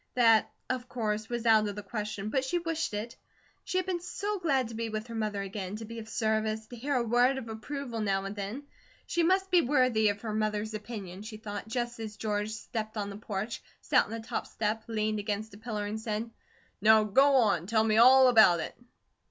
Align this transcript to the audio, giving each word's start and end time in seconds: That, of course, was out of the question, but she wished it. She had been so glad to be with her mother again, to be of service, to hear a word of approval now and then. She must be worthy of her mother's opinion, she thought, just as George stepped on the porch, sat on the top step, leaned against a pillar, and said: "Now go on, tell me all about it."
That, 0.15 0.49
of 0.67 0.89
course, 0.89 1.29
was 1.29 1.45
out 1.45 1.67
of 1.67 1.75
the 1.75 1.83
question, 1.83 2.29
but 2.31 2.43
she 2.43 2.57
wished 2.57 2.95
it. 2.95 3.15
She 3.63 3.77
had 3.77 3.85
been 3.85 3.99
so 4.01 4.39
glad 4.39 4.69
to 4.69 4.73
be 4.73 4.89
with 4.89 5.05
her 5.05 5.13
mother 5.13 5.43
again, 5.43 5.75
to 5.75 5.85
be 5.85 5.99
of 5.99 6.09
service, 6.09 6.65
to 6.65 6.75
hear 6.75 6.95
a 6.95 7.03
word 7.03 7.37
of 7.37 7.47
approval 7.49 7.99
now 8.01 8.25
and 8.25 8.35
then. 8.35 8.63
She 9.05 9.21
must 9.21 9.51
be 9.51 9.61
worthy 9.61 10.09
of 10.09 10.21
her 10.21 10.33
mother's 10.33 10.73
opinion, 10.73 11.21
she 11.21 11.37
thought, 11.37 11.67
just 11.67 11.99
as 11.99 12.17
George 12.17 12.49
stepped 12.49 12.97
on 12.97 13.11
the 13.11 13.17
porch, 13.17 13.61
sat 13.81 14.05
on 14.05 14.09
the 14.09 14.19
top 14.19 14.47
step, 14.47 14.85
leaned 14.87 15.19
against 15.19 15.53
a 15.53 15.57
pillar, 15.59 15.85
and 15.85 16.01
said: 16.01 16.31
"Now 16.81 17.03
go 17.03 17.35
on, 17.35 17.67
tell 17.67 17.83
me 17.83 17.97
all 17.97 18.27
about 18.27 18.59
it." 18.59 18.75